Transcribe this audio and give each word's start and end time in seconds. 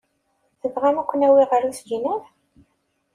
Tebɣam 0.61 0.97
ad 1.01 1.05
ken-awiɣ 1.09 1.49
ɣer 1.51 1.63
usegnaf? 1.69 2.25